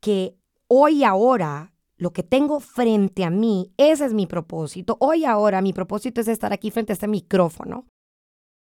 que 0.00 0.36
hoy 0.68 1.04
ahora 1.04 1.72
lo 1.96 2.12
que 2.12 2.22
tengo 2.22 2.60
frente 2.60 3.24
a 3.24 3.30
mí, 3.30 3.72
ese 3.76 4.04
es 4.04 4.14
mi 4.14 4.26
propósito. 4.26 4.96
Hoy 5.00 5.24
ahora 5.24 5.62
mi 5.62 5.72
propósito 5.72 6.20
es 6.20 6.28
estar 6.28 6.52
aquí 6.52 6.70
frente 6.70 6.92
a 6.92 6.94
este 6.94 7.08
micrófono. 7.08 7.86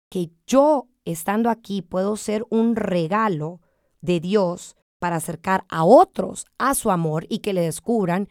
Que 0.08 0.30
yo, 0.46 0.88
estando 1.04 1.50
aquí, 1.50 1.82
puedo 1.82 2.16
ser 2.16 2.46
un 2.48 2.76
regalo 2.76 3.60
de 4.00 4.20
Dios 4.20 4.76
para 4.98 5.16
acercar 5.16 5.64
a 5.68 5.84
otros 5.84 6.46
a 6.58 6.74
su 6.74 6.90
amor 6.90 7.26
y 7.28 7.38
que 7.40 7.52
le 7.52 7.60
descubran, 7.62 8.28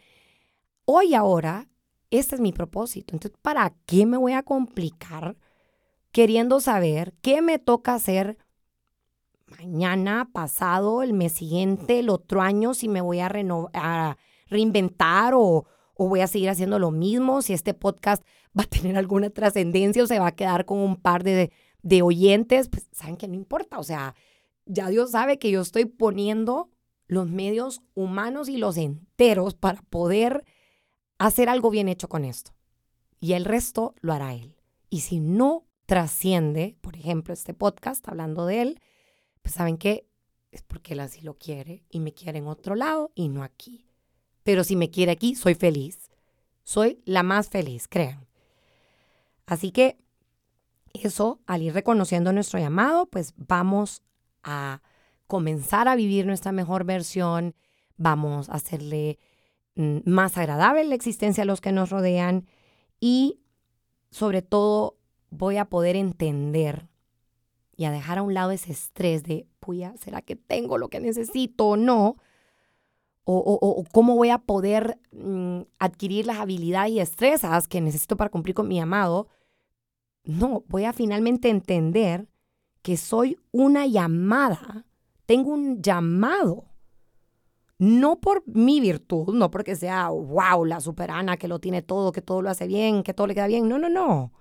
hoy 0.84 1.14
ahora, 1.14 1.68
este 2.10 2.34
es 2.34 2.40
mi 2.40 2.52
propósito. 2.52 3.14
Entonces, 3.14 3.38
¿para 3.42 3.74
qué 3.86 4.06
me 4.06 4.16
voy 4.16 4.32
a 4.32 4.42
complicar 4.42 5.36
queriendo 6.12 6.60
saber 6.60 7.14
qué 7.20 7.42
me 7.42 7.58
toca 7.58 7.94
hacer 7.94 8.38
mañana, 9.58 10.28
pasado, 10.32 11.02
el 11.02 11.12
mes 11.12 11.32
siguiente, 11.32 12.00
el 12.00 12.10
otro 12.10 12.42
año, 12.42 12.74
si 12.74 12.88
me 12.88 13.00
voy 13.00 13.20
a, 13.20 13.30
a 13.74 14.16
reinventar 14.46 15.34
o, 15.34 15.66
o 15.94 16.08
voy 16.08 16.20
a 16.20 16.26
seguir 16.26 16.48
haciendo 16.50 16.78
lo 16.78 16.90
mismo, 16.90 17.42
si 17.42 17.52
este 17.52 17.74
podcast 17.74 18.24
va 18.58 18.62
a 18.62 18.66
tener 18.66 18.96
alguna 18.96 19.30
trascendencia 19.30 20.02
o 20.02 20.06
se 20.06 20.18
va 20.18 20.28
a 20.28 20.34
quedar 20.34 20.64
con 20.64 20.78
un 20.78 20.96
par 20.96 21.24
de, 21.24 21.52
de 21.82 22.02
oyentes, 22.02 22.68
pues 22.68 22.88
saben 22.92 23.16
que 23.16 23.28
no 23.28 23.34
importa, 23.34 23.78
o 23.78 23.84
sea, 23.84 24.14
ya 24.66 24.88
Dios 24.88 25.12
sabe 25.12 25.38
que 25.38 25.50
yo 25.50 25.60
estoy 25.60 25.86
poniendo 25.86 26.70
los 27.06 27.28
medios 27.28 27.82
humanos 27.94 28.48
y 28.48 28.58
los 28.58 28.76
enteros 28.76 29.54
para 29.54 29.80
poder 29.82 30.44
hacer 31.18 31.48
algo 31.48 31.70
bien 31.70 31.88
hecho 31.88 32.08
con 32.08 32.24
esto. 32.24 32.52
Y 33.18 33.32
el 33.32 33.44
resto 33.44 33.94
lo 34.00 34.12
hará 34.12 34.34
Él. 34.34 34.56
Y 34.90 35.00
si 35.00 35.18
no 35.18 35.66
trasciende, 35.86 36.76
por 36.80 36.96
ejemplo, 36.96 37.32
este 37.32 37.54
podcast 37.54 38.06
hablando 38.08 38.46
de 38.46 38.62
Él, 38.62 38.80
pues 39.48 39.54
saben 39.54 39.78
que 39.78 40.06
es 40.50 40.60
porque 40.60 40.92
Él 40.92 41.00
así 41.00 41.22
lo 41.22 41.38
quiere 41.38 41.82
y 41.88 42.00
me 42.00 42.12
quiere 42.12 42.38
en 42.38 42.48
otro 42.48 42.74
lado 42.74 43.12
y 43.14 43.30
no 43.30 43.42
aquí. 43.42 43.86
Pero 44.42 44.62
si 44.62 44.76
me 44.76 44.90
quiere 44.90 45.10
aquí, 45.10 45.34
soy 45.34 45.54
feliz. 45.54 46.10
Soy 46.64 47.00
la 47.06 47.22
más 47.22 47.48
feliz, 47.48 47.88
crean. 47.88 48.26
Así 49.46 49.70
que 49.70 49.96
eso, 50.92 51.40
al 51.46 51.62
ir 51.62 51.72
reconociendo 51.72 52.30
nuestro 52.30 52.58
llamado, 52.58 53.06
pues 53.06 53.32
vamos 53.38 54.02
a 54.42 54.82
comenzar 55.26 55.88
a 55.88 55.96
vivir 55.96 56.26
nuestra 56.26 56.52
mejor 56.52 56.84
versión, 56.84 57.54
vamos 57.96 58.50
a 58.50 58.56
hacerle 58.56 59.18
mm, 59.76 60.00
más 60.04 60.36
agradable 60.36 60.84
la 60.84 60.94
existencia 60.94 61.44
a 61.44 61.46
los 61.46 61.62
que 61.62 61.72
nos 61.72 61.88
rodean 61.88 62.46
y 63.00 63.40
sobre 64.10 64.42
todo 64.42 64.98
voy 65.30 65.56
a 65.56 65.64
poder 65.70 65.96
entender 65.96 66.87
y 67.78 67.84
a 67.84 67.92
dejar 67.92 68.18
a 68.18 68.22
un 68.22 68.34
lado 68.34 68.50
ese 68.50 68.72
estrés 68.72 69.22
de, 69.22 69.46
puya, 69.60 69.94
¿será 69.98 70.20
que 70.20 70.34
tengo 70.34 70.78
lo 70.78 70.88
que 70.88 70.98
necesito 70.98 71.68
o 71.68 71.76
no? 71.76 72.16
O, 73.22 73.84
cómo 73.92 74.16
voy 74.16 74.30
a 74.30 74.38
poder 74.38 74.98
mm, 75.12 75.60
adquirir 75.78 76.26
las 76.26 76.38
habilidades 76.38 76.92
y 76.92 76.98
destrezas 76.98 77.68
que 77.68 77.80
necesito 77.80 78.16
para 78.16 78.30
cumplir 78.30 78.54
con 78.56 78.66
mi 78.66 78.80
amado. 78.80 79.28
No, 80.24 80.64
voy 80.66 80.86
a 80.86 80.92
finalmente 80.92 81.50
entender 81.50 82.26
que 82.82 82.96
soy 82.96 83.38
una 83.52 83.86
llamada, 83.86 84.86
tengo 85.26 85.52
un 85.52 85.80
llamado. 85.80 86.64
No 87.78 88.18
por 88.18 88.42
mi 88.48 88.80
virtud, 88.80 89.34
no 89.34 89.52
porque 89.52 89.76
sea, 89.76 90.08
wow, 90.08 90.64
la 90.64 90.80
superana 90.80 91.36
que 91.36 91.46
lo 91.46 91.60
tiene 91.60 91.82
todo, 91.82 92.10
que 92.10 92.22
todo 92.22 92.42
lo 92.42 92.50
hace 92.50 92.66
bien, 92.66 93.04
que 93.04 93.14
todo 93.14 93.28
le 93.28 93.34
queda 93.34 93.46
bien. 93.46 93.68
No, 93.68 93.78
no, 93.78 93.88
no. 93.88 94.32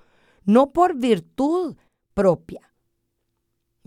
No 0.43 0.71
por 0.73 0.95
virtud 0.95 1.75
propia. 2.15 2.66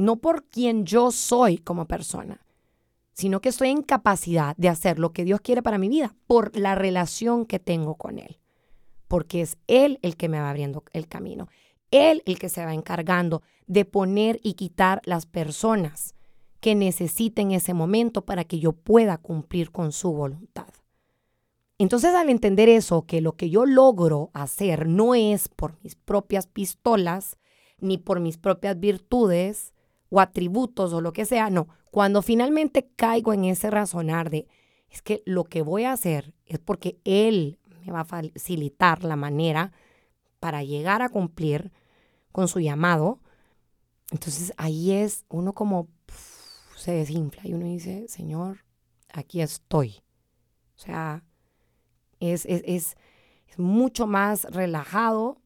No 0.00 0.16
por 0.16 0.44
quien 0.44 0.86
yo 0.86 1.10
soy 1.10 1.58
como 1.58 1.86
persona, 1.86 2.40
sino 3.12 3.42
que 3.42 3.50
estoy 3.50 3.68
en 3.68 3.82
capacidad 3.82 4.56
de 4.56 4.70
hacer 4.70 4.98
lo 4.98 5.12
que 5.12 5.24
Dios 5.24 5.42
quiere 5.42 5.62
para 5.62 5.76
mi 5.76 5.90
vida 5.90 6.14
por 6.26 6.56
la 6.56 6.74
relación 6.74 7.44
que 7.44 7.58
tengo 7.58 7.96
con 7.96 8.18
Él. 8.18 8.38
Porque 9.08 9.42
es 9.42 9.58
Él 9.66 9.98
el 10.00 10.16
que 10.16 10.30
me 10.30 10.40
va 10.40 10.48
abriendo 10.48 10.84
el 10.94 11.06
camino. 11.06 11.48
Él 11.90 12.22
el 12.24 12.38
que 12.38 12.48
se 12.48 12.64
va 12.64 12.72
encargando 12.72 13.42
de 13.66 13.84
poner 13.84 14.40
y 14.42 14.54
quitar 14.54 15.02
las 15.04 15.26
personas 15.26 16.14
que 16.60 16.74
necesiten 16.74 17.50
ese 17.50 17.74
momento 17.74 18.24
para 18.24 18.44
que 18.44 18.58
yo 18.58 18.72
pueda 18.72 19.18
cumplir 19.18 19.70
con 19.70 19.92
su 19.92 20.14
voluntad. 20.14 20.68
Entonces 21.76 22.14
al 22.14 22.30
entender 22.30 22.70
eso, 22.70 23.04
que 23.04 23.20
lo 23.20 23.36
que 23.36 23.50
yo 23.50 23.66
logro 23.66 24.30
hacer 24.32 24.88
no 24.88 25.14
es 25.14 25.48
por 25.48 25.76
mis 25.82 25.94
propias 25.94 26.46
pistolas, 26.46 27.36
ni 27.80 27.98
por 27.98 28.20
mis 28.20 28.38
propias 28.38 28.80
virtudes 28.80 29.74
o 30.10 30.20
atributos 30.20 30.92
o 30.92 31.00
lo 31.00 31.12
que 31.12 31.24
sea, 31.24 31.50
no, 31.50 31.68
cuando 31.90 32.22
finalmente 32.22 32.90
caigo 32.96 33.32
en 33.32 33.44
ese 33.44 33.70
razonar 33.70 34.30
de, 34.30 34.46
es 34.90 35.02
que 35.02 35.22
lo 35.24 35.44
que 35.44 35.62
voy 35.62 35.84
a 35.84 35.92
hacer 35.92 36.34
es 36.46 36.58
porque 36.58 37.00
Él 37.04 37.58
me 37.84 37.92
va 37.92 38.00
a 38.00 38.04
facilitar 38.04 39.04
la 39.04 39.16
manera 39.16 39.72
para 40.40 40.62
llegar 40.62 41.02
a 41.02 41.08
cumplir 41.08 41.72
con 42.32 42.48
su 42.48 42.60
llamado. 42.60 43.20
Entonces 44.10 44.52
ahí 44.56 44.92
es 44.92 45.24
uno 45.28 45.54
como 45.54 45.88
se 46.76 46.92
desinfla 46.92 47.42
y 47.44 47.54
uno 47.54 47.66
dice, 47.66 48.06
Señor, 48.08 48.64
aquí 49.12 49.40
estoy. 49.40 50.02
O 50.76 50.80
sea, 50.80 51.24
es, 52.20 52.46
es, 52.46 52.62
es, 52.64 52.96
mucho 53.56 54.06
más 54.06 54.44
relajado 54.44 55.42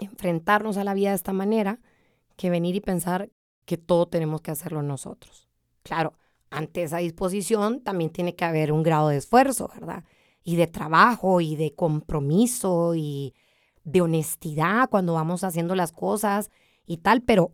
enfrentarnos 0.00 0.78
a 0.78 0.84
la 0.84 0.94
vida 0.94 1.10
de 1.10 1.16
esta 1.16 1.34
manera 1.34 1.78
que 2.36 2.48
venir 2.48 2.74
y 2.74 2.80
pensar 2.80 3.30
que 3.68 3.76
todo 3.76 4.08
tenemos 4.08 4.40
que 4.40 4.50
hacerlo 4.50 4.82
nosotros. 4.82 5.46
Claro, 5.82 6.14
ante 6.48 6.84
esa 6.84 6.96
disposición 6.96 7.82
también 7.82 8.08
tiene 8.08 8.34
que 8.34 8.46
haber 8.46 8.72
un 8.72 8.82
grado 8.82 9.08
de 9.10 9.18
esfuerzo, 9.18 9.70
¿verdad? 9.74 10.04
Y 10.42 10.56
de 10.56 10.66
trabajo 10.66 11.42
y 11.42 11.54
de 11.54 11.74
compromiso 11.74 12.94
y 12.94 13.34
de 13.84 14.00
honestidad 14.00 14.88
cuando 14.88 15.12
vamos 15.12 15.44
haciendo 15.44 15.74
las 15.74 15.92
cosas 15.92 16.50
y 16.86 16.96
tal, 16.96 17.20
pero, 17.20 17.52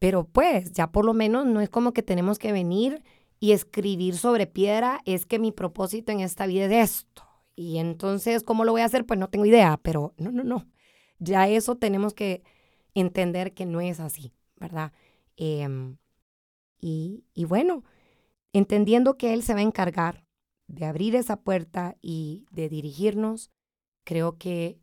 pero 0.00 0.24
pues 0.24 0.72
ya 0.72 0.90
por 0.90 1.04
lo 1.04 1.14
menos 1.14 1.46
no 1.46 1.60
es 1.60 1.68
como 1.68 1.92
que 1.92 2.02
tenemos 2.02 2.40
que 2.40 2.50
venir 2.50 3.04
y 3.38 3.52
escribir 3.52 4.16
sobre 4.16 4.48
piedra 4.48 5.00
es 5.04 5.24
que 5.24 5.38
mi 5.38 5.52
propósito 5.52 6.10
en 6.10 6.18
esta 6.18 6.46
vida 6.46 6.64
es 6.64 6.90
esto. 6.90 7.22
Y 7.54 7.78
entonces, 7.78 8.42
¿cómo 8.42 8.64
lo 8.64 8.72
voy 8.72 8.80
a 8.80 8.86
hacer? 8.86 9.06
Pues 9.06 9.20
no 9.20 9.28
tengo 9.28 9.46
idea, 9.46 9.78
pero 9.80 10.14
no, 10.18 10.32
no, 10.32 10.42
no. 10.42 10.66
Ya 11.20 11.46
eso 11.46 11.76
tenemos 11.76 12.12
que 12.12 12.42
entender 12.94 13.54
que 13.54 13.66
no 13.66 13.80
es 13.80 14.00
así, 14.00 14.32
¿verdad? 14.56 14.92
Em, 15.38 15.96
y, 16.80 17.24
y 17.32 17.44
bueno, 17.44 17.84
entendiendo 18.52 19.16
que 19.16 19.32
Él 19.32 19.42
se 19.42 19.54
va 19.54 19.60
a 19.60 19.62
encargar 19.62 20.26
de 20.66 20.84
abrir 20.84 21.14
esa 21.16 21.36
puerta 21.36 21.96
y 22.02 22.46
de 22.50 22.68
dirigirnos, 22.68 23.50
creo 24.04 24.36
que 24.36 24.80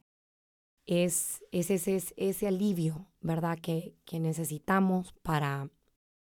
es, 0.86 1.44
ese, 1.52 2.02
ese 2.16 2.48
alivio, 2.48 3.08
¿verdad? 3.22 3.60
Que, 3.60 3.96
que 4.06 4.20
necesitamos 4.20 5.14
para 5.24 5.70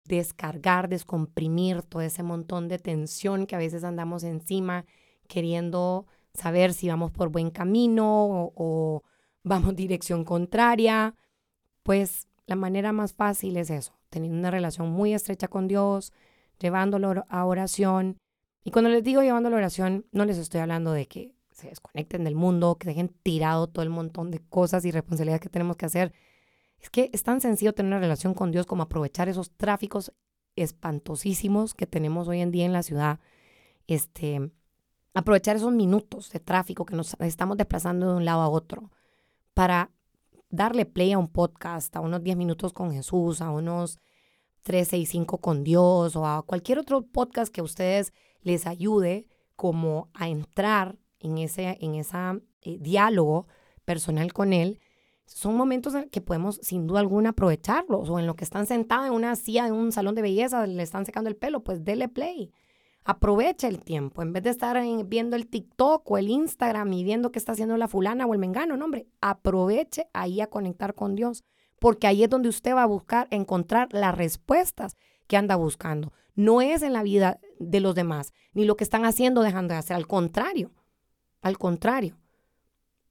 descargar, 0.04 0.88
descomprimir 0.88 1.82
todo 1.82 2.02
ese 2.02 2.22
montón 2.22 2.68
de 2.68 2.78
tensión 2.78 3.46
que 3.46 3.56
a 3.56 3.58
veces 3.58 3.84
andamos 3.84 4.24
encima 4.24 4.84
queriendo 5.28 6.06
saber 6.34 6.72
si 6.74 6.88
vamos 6.88 7.10
por 7.10 7.30
buen 7.30 7.50
camino 7.50 8.26
o, 8.26 8.52
o 8.56 9.02
vamos 9.42 9.76
dirección 9.76 10.24
contraria. 10.24 11.14
Pues 11.82 12.26
la 12.46 12.56
manera 12.56 12.92
más 12.92 13.12
fácil 13.12 13.56
es 13.56 13.70
eso, 13.70 13.98
teniendo 14.10 14.38
una 14.38 14.50
relación 14.50 14.90
muy 14.90 15.14
estrecha 15.14 15.48
con 15.48 15.68
Dios, 15.68 16.12
llevándolo 16.58 17.24
a 17.28 17.44
oración. 17.44 18.18
Y 18.64 18.70
cuando 18.70 18.90
les 18.90 19.02
digo 19.02 19.22
llevando 19.22 19.48
a 19.48 19.50
la 19.50 19.56
oración, 19.56 20.06
no 20.12 20.24
les 20.24 20.38
estoy 20.38 20.60
hablando 20.60 20.92
de 20.92 21.06
que 21.06 21.34
se 21.52 21.68
desconecten 21.68 22.24
del 22.24 22.34
mundo, 22.34 22.76
que 22.76 22.88
dejen 22.88 23.08
tirado 23.22 23.68
todo 23.68 23.82
el 23.82 23.90
montón 23.90 24.30
de 24.30 24.40
cosas 24.40 24.84
y 24.84 24.90
responsabilidades 24.90 25.40
que 25.40 25.48
tenemos 25.48 25.76
que 25.76 25.86
hacer. 25.86 26.12
Es 26.80 26.90
que 26.90 27.10
es 27.12 27.22
tan 27.22 27.40
sencillo 27.40 27.72
tener 27.72 27.92
una 27.92 28.00
relación 28.00 28.34
con 28.34 28.50
Dios 28.50 28.66
como 28.66 28.82
aprovechar 28.82 29.28
esos 29.28 29.50
tráficos 29.52 30.12
espantosísimos 30.56 31.74
que 31.74 31.86
tenemos 31.86 32.28
hoy 32.28 32.40
en 32.40 32.50
día 32.50 32.66
en 32.66 32.72
la 32.72 32.82
ciudad. 32.82 33.20
Este, 33.86 34.50
aprovechar 35.14 35.56
esos 35.56 35.72
minutos 35.72 36.30
de 36.30 36.40
tráfico 36.40 36.84
que 36.84 36.96
nos 36.96 37.16
estamos 37.20 37.56
desplazando 37.56 38.10
de 38.10 38.16
un 38.16 38.24
lado 38.24 38.42
a 38.42 38.48
otro 38.48 38.90
para 39.54 39.90
darle 40.54 40.86
play 40.86 41.12
a 41.12 41.18
un 41.18 41.28
podcast, 41.28 41.94
a 41.96 42.00
unos 42.00 42.22
10 42.22 42.36
minutos 42.36 42.72
con 42.72 42.92
Jesús, 42.92 43.40
a 43.40 43.50
unos 43.50 43.98
3, 44.62 44.86
6, 44.88 45.08
5 45.08 45.38
con 45.38 45.64
Dios 45.64 46.16
o 46.16 46.26
a 46.26 46.42
cualquier 46.42 46.78
otro 46.78 47.02
podcast 47.02 47.52
que 47.52 47.60
a 47.60 47.64
ustedes 47.64 48.12
les 48.42 48.66
ayude 48.66 49.26
como 49.56 50.08
a 50.14 50.28
entrar 50.28 50.98
en 51.20 51.38
ese 51.38 51.78
en 51.80 51.94
esa, 51.94 52.38
eh, 52.62 52.78
diálogo 52.80 53.46
personal 53.84 54.32
con 54.32 54.52
Él, 54.52 54.80
son 55.26 55.56
momentos 55.56 55.94
en 55.94 56.08
que 56.08 56.20
podemos 56.20 56.58
sin 56.62 56.86
duda 56.86 57.00
alguna 57.00 57.30
aprovecharlos 57.30 58.08
o 58.08 58.18
en 58.18 58.26
lo 58.26 58.36
que 58.36 58.44
están 58.44 58.66
sentados 58.66 59.06
en 59.06 59.12
una 59.12 59.36
silla 59.36 59.64
de 59.64 59.72
un 59.72 59.92
salón 59.92 60.14
de 60.14 60.22
belleza, 60.22 60.66
le 60.66 60.82
están 60.82 61.06
secando 61.06 61.28
el 61.30 61.36
pelo, 61.36 61.64
pues 61.64 61.84
dele 61.84 62.08
play. 62.08 62.52
Aprovecha 63.06 63.68
el 63.68 63.80
tiempo, 63.80 64.22
en 64.22 64.32
vez 64.32 64.42
de 64.44 64.50
estar 64.50 64.82
viendo 65.04 65.36
el 65.36 65.46
TikTok 65.46 66.10
o 66.10 66.16
el 66.16 66.30
Instagram 66.30 66.90
y 66.94 67.04
viendo 67.04 67.30
qué 67.32 67.38
está 67.38 67.52
haciendo 67.52 67.76
la 67.76 67.86
fulana 67.86 68.24
o 68.24 68.32
el 68.32 68.40
mengano, 68.40 68.78
no 68.78 68.86
hombre, 68.86 69.06
aproveche 69.20 70.08
ahí 70.14 70.40
a 70.40 70.46
conectar 70.46 70.94
con 70.94 71.14
Dios, 71.14 71.44
porque 71.78 72.06
ahí 72.06 72.24
es 72.24 72.30
donde 72.30 72.48
usted 72.48 72.74
va 72.74 72.82
a 72.82 72.86
buscar 72.86 73.28
encontrar 73.30 73.88
las 73.92 74.16
respuestas 74.16 74.96
que 75.26 75.36
anda 75.36 75.54
buscando. 75.56 76.14
No 76.34 76.62
es 76.62 76.82
en 76.82 76.94
la 76.94 77.02
vida 77.02 77.40
de 77.58 77.80
los 77.80 77.94
demás, 77.94 78.32
ni 78.54 78.64
lo 78.64 78.76
que 78.76 78.84
están 78.84 79.04
haciendo 79.04 79.42
dejando 79.42 79.74
de 79.74 79.80
hacer, 79.80 79.96
al 79.96 80.06
contrario, 80.06 80.72
al 81.42 81.58
contrario. 81.58 82.16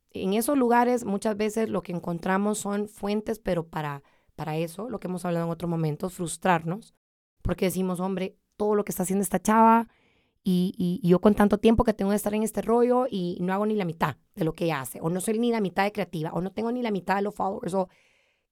En 0.09 0.33
esos 0.33 0.57
lugares 0.57 1.05
muchas 1.05 1.37
veces 1.37 1.69
lo 1.69 1.83
que 1.83 1.91
encontramos 1.91 2.57
son 2.57 2.87
fuentes, 2.87 3.37
pero 3.37 3.67
para, 3.67 4.01
para 4.35 4.57
eso, 4.57 4.89
lo 4.89 4.99
que 4.99 5.07
hemos 5.07 5.23
hablado 5.23 5.45
en 5.45 5.51
otros 5.51 5.69
momentos, 5.69 6.15
frustrarnos, 6.15 6.95
porque 7.43 7.65
decimos, 7.65 7.99
hombre, 7.99 8.37
todo 8.63 8.75
lo 8.75 8.85
que 8.85 8.93
está 8.93 9.03
haciendo 9.03 9.23
esta 9.23 9.41
chava 9.41 9.89
y, 10.41 10.73
y, 10.77 11.05
yo 11.05 11.19
con 11.19 11.35
tanto 11.35 11.57
tiempo 11.57 11.83
que 11.83 11.93
tengo 11.93 12.11
de 12.11 12.17
estar 12.17 12.33
en 12.33 12.43
este 12.43 12.61
rollo 12.61 13.07
y 13.09 13.37
no 13.41 13.53
hago 13.53 13.65
ni 13.65 13.75
la 13.75 13.83
mitad 13.83 14.15
de 14.35 14.45
lo 14.45 14.53
que 14.53 14.65
ella 14.65 14.79
hace, 14.79 14.99
o 15.01 15.09
no 15.09 15.19
soy 15.19 15.37
ni 15.37 15.51
la 15.51 15.61
mitad 15.61 15.83
de 15.83 15.91
creativa, 15.91 16.31
o 16.31 16.41
no 16.41 16.51
tengo 16.51 16.71
ni 16.71 16.81
la 16.81 16.91
mitad 16.91 17.17
de 17.17 17.23
los 17.23 17.35
followers, 17.35 17.73
o 17.73 17.89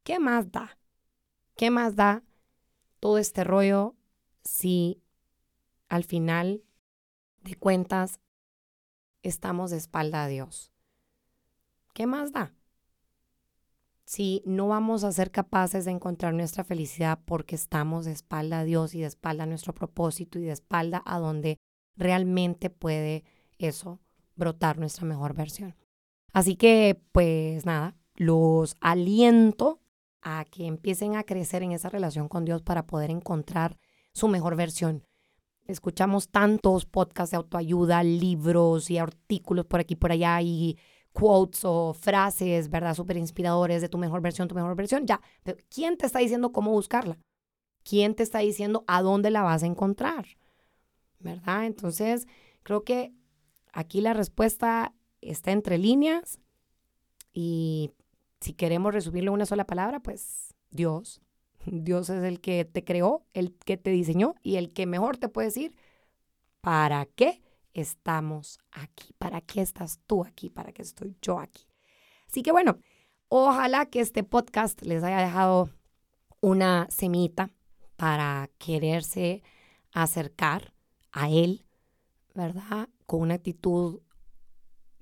¿qué 0.04 0.20
más 0.20 0.52
da? 0.52 0.78
¿Qué 1.56 1.70
más 1.70 1.96
da 1.96 2.24
todo 3.00 3.18
este 3.18 3.46
rollo 3.46 3.96
si 4.44 5.02
al 5.88 6.04
final 6.04 6.64
de 7.42 7.56
cuentas 7.56 8.20
estamos 9.24 9.72
de 9.72 9.78
espalda 9.78 10.24
a 10.24 10.28
Dios. 10.28 10.72
¿Qué 11.94 12.06
más 12.06 12.32
da? 12.32 12.54
Si 14.14 14.44
no 14.46 14.68
vamos 14.68 15.06
a 15.06 15.14
ser 15.14 15.32
capaces 15.32 15.86
de 15.86 15.92
encontrar 15.92 16.34
nuestra 16.34 16.66
felicidad 16.66 17.20
porque 17.24 17.56
estamos 17.56 18.04
de 18.04 18.12
espalda 18.12 18.60
a 18.60 18.64
Dios 18.66 18.94
y 18.94 19.00
de 19.00 19.06
espalda 19.06 19.46
a 19.46 19.48
nuestro 19.48 19.74
propósito 19.74 20.38
y 20.38 20.42
de 20.42 20.52
espalda 20.52 21.02
a 21.06 21.18
donde 21.18 21.60
realmente 21.96 22.70
puede 22.70 23.24
eso 23.58 24.02
brotar 24.36 24.78
nuestra 24.78 25.06
mejor 25.06 25.34
versión. 25.34 25.78
Así 26.34 26.58
que, 26.58 27.02
pues 27.14 27.66
nada, 27.66 27.96
los 28.16 28.76
aliento 28.82 29.80
a 30.22 30.44
que 30.44 30.66
empiecen 30.66 31.16
a 31.16 31.24
crecer 31.24 31.64
en 31.64 31.72
esa 31.72 31.88
relación 31.88 32.28
con 32.28 32.44
Dios 32.44 32.62
para 32.64 32.86
poder 32.88 33.12
encontrar 33.12 33.78
su 34.12 34.28
mejor 34.28 34.58
versión. 34.58 35.06
Escuchamos 35.68 36.28
tantos 36.28 36.86
podcasts 36.86 37.32
de 37.32 37.38
autoayuda, 37.38 38.04
libros 38.04 38.92
y 38.92 38.98
artículos 38.98 39.68
por 39.68 39.80
aquí 39.80 39.94
y 39.94 39.98
por 39.98 40.12
allá 40.12 40.42
y 40.42 40.78
quotes 41.14 41.64
o 41.66 41.94
frases, 41.94 42.70
¿verdad? 42.70 42.96
Súper 42.96 43.18
inspiradores 43.18 43.82
de 43.82 43.90
tu 43.90 43.98
mejor 43.98 44.22
versión, 44.22 44.48
tu 44.48 44.56
mejor 44.56 44.76
versión. 44.76 45.06
Ya, 45.06 45.22
pero 45.44 45.58
¿quién 45.70 45.98
te 45.98 46.06
está 46.06 46.20
diciendo 46.20 46.52
cómo 46.52 46.72
buscarla? 46.72 47.18
¿Quién 47.84 48.16
te 48.16 48.24
está 48.24 48.40
diciendo 48.40 48.84
a 48.88 49.02
dónde 49.02 49.32
la 49.32 49.42
vas 49.42 49.64
a 49.64 49.68
encontrar? 49.68 50.26
¿Verdad? 51.20 51.66
Entonces, 51.66 52.28
creo 52.64 52.84
que 52.84 53.14
aquí 53.74 54.02
la 54.02 54.14
respuesta 54.14 54.94
está 55.22 55.52
entre 55.52 55.78
líneas 55.78 56.40
y 57.34 57.92
si 58.40 58.54
queremos 58.54 58.94
resumirlo 58.94 59.32
en 59.32 59.36
una 59.36 59.46
sola 59.46 59.66
palabra, 59.66 60.00
pues 60.00 60.54
Dios. 60.72 61.22
Dios 61.66 62.10
es 62.10 62.24
el 62.24 62.40
que 62.40 62.66
te 62.66 62.84
creó, 62.84 63.26
el 63.34 63.54
que 63.54 63.78
te 63.78 63.92
diseñó 63.92 64.36
y 64.42 64.56
el 64.56 64.74
que 64.74 64.86
mejor 64.86 65.18
te 65.18 65.30
puede 65.30 65.48
decir 65.48 65.76
para 66.62 67.06
qué 67.06 67.42
estamos 67.74 68.60
aquí, 68.72 69.14
para 69.18 69.42
qué 69.42 69.62
estás 69.62 70.00
tú 70.08 70.24
aquí, 70.24 70.50
para 70.50 70.72
qué 70.72 70.82
estoy 70.82 71.16
yo 71.22 71.40
aquí. 71.40 71.66
Así 72.28 72.44
que 72.44 72.52
bueno, 72.52 72.78
ojalá 73.30 73.86
que 73.86 74.00
este 74.00 74.24
podcast 74.24 74.82
les 74.82 75.04
haya 75.04 75.20
dejado 75.20 75.70
una 76.42 76.88
semita 76.90 77.52
para 77.96 78.50
quererse 78.58 79.44
acercar 79.94 80.74
a 81.12 81.30
Él, 81.30 81.66
¿verdad? 82.34 82.90
Con 83.06 83.22
una 83.22 83.36
actitud 83.36 84.02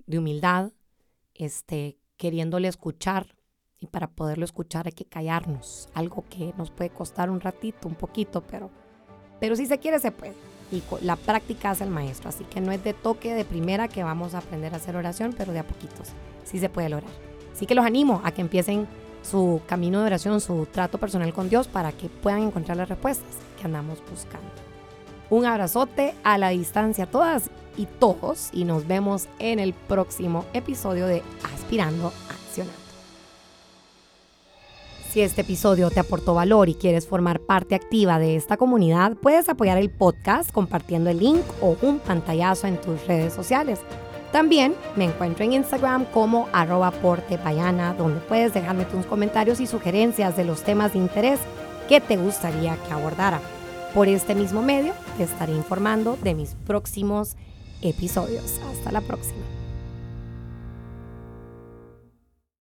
de 0.05 0.17
humildad, 0.17 0.71
este, 1.33 1.99
queriéndole 2.17 2.67
escuchar 2.67 3.35
y 3.79 3.87
para 3.87 4.09
poderlo 4.09 4.43
escuchar 4.43 4.87
hay 4.87 4.91
que 4.91 5.05
callarnos, 5.05 5.87
algo 5.93 6.25
que 6.29 6.53
nos 6.57 6.71
puede 6.71 6.89
costar 6.89 7.29
un 7.29 7.39
ratito, 7.39 7.87
un 7.87 7.95
poquito, 7.95 8.41
pero, 8.41 8.69
pero 9.39 9.55
si 9.55 9.65
se 9.65 9.79
quiere 9.79 9.99
se 9.99 10.11
puede. 10.11 10.58
Y 10.71 10.83
la 11.01 11.15
práctica 11.15 11.71
hace 11.71 11.83
el 11.83 11.89
maestro, 11.89 12.29
así 12.29 12.43
que 12.43 12.61
no 12.61 12.71
es 12.71 12.83
de 12.83 12.93
toque 12.93 13.33
de 13.33 13.43
primera 13.43 13.87
que 13.87 14.03
vamos 14.03 14.35
a 14.35 14.39
aprender 14.39 14.73
a 14.73 14.77
hacer 14.77 14.95
oración, 14.95 15.33
pero 15.35 15.51
de 15.51 15.59
a 15.59 15.63
poquitos, 15.63 16.09
sí 16.43 16.59
se 16.59 16.69
puede 16.69 16.89
lograr. 16.89 17.11
Así 17.53 17.65
que 17.65 17.75
los 17.75 17.85
animo 17.85 18.21
a 18.23 18.31
que 18.31 18.41
empiecen 18.41 18.87
su 19.21 19.61
camino 19.67 19.99
de 19.99 20.07
oración, 20.07 20.39
su 20.41 20.67
trato 20.71 20.97
personal 20.97 21.33
con 21.33 21.49
Dios 21.49 21.67
para 21.67 21.91
que 21.91 22.07
puedan 22.07 22.43
encontrar 22.43 22.77
las 22.77 22.89
respuestas 22.89 23.27
que 23.59 23.65
andamos 23.65 23.99
buscando. 24.09 24.49
Un 25.29 25.45
abrazote 25.45 26.15
a 26.23 26.37
la 26.37 26.49
distancia 26.49 27.03
a 27.03 27.07
todas 27.07 27.49
y 27.77 27.85
todos 27.85 28.49
y 28.51 28.65
nos 28.65 28.87
vemos 28.87 29.27
en 29.37 29.59
el 29.59 29.73
próximo 29.73 30.45
episodio 30.53 31.05
de 31.05 31.21
Aspirando 31.53 32.11
Accionando. 32.29 32.88
Si 35.11 35.21
este 35.21 35.41
episodio 35.41 35.89
te 35.89 35.99
aportó 35.99 36.35
valor 36.35 36.69
y 36.69 36.75
quieres 36.75 37.07
formar 37.07 37.39
parte 37.39 37.73
activa 37.73 38.19
de 38.19 38.35
esta 38.35 38.57
comunidad, 38.57 39.17
puedes 39.17 39.49
apoyar 39.49 39.79
el 39.79 39.89
podcast 39.89 40.51
compartiendo 40.51 41.09
el 41.09 41.17
link 41.17 41.41
o 41.61 41.75
un 41.81 41.97
pantallazo 41.97 42.67
en 42.67 42.79
tus 42.79 43.07
redes 43.07 43.33
sociales. 43.33 43.79
También 44.31 44.75
me 44.95 45.05
encuentro 45.05 45.43
en 45.43 45.53
Instagram 45.53 46.05
como 46.05 46.47
portepayana, 47.01 47.95
donde 47.95 48.19
puedes 48.19 48.53
dejarme 48.53 48.85
tus 48.85 49.07
comentarios 49.07 49.59
y 49.59 49.65
sugerencias 49.65 50.37
de 50.37 50.45
los 50.45 50.61
temas 50.61 50.93
de 50.93 50.99
interés 50.99 51.39
que 51.87 51.99
te 51.99 52.15
gustaría 52.15 52.77
que 52.77 52.93
abordara. 52.93 53.41
Por 53.95 54.07
este 54.07 54.35
mismo 54.35 54.61
medio 54.61 54.93
te 55.17 55.23
estaré 55.23 55.53
informando 55.53 56.19
de 56.21 56.35
mis 56.35 56.53
próximos 56.67 57.35
episodios. 57.81 58.59
Hasta 58.71 58.91
la 58.91 59.01
próxima. 59.01 59.58